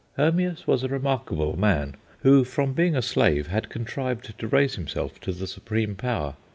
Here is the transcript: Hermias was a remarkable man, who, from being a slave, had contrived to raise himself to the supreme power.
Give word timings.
Hermias 0.17 0.65
was 0.65 0.81
a 0.81 0.87
remarkable 0.87 1.55
man, 1.59 1.95
who, 2.21 2.43
from 2.43 2.73
being 2.73 2.95
a 2.95 3.03
slave, 3.03 3.45
had 3.49 3.69
contrived 3.69 4.35
to 4.39 4.47
raise 4.47 4.73
himself 4.73 5.19
to 5.19 5.31
the 5.31 5.45
supreme 5.45 5.93
power. 5.93 6.33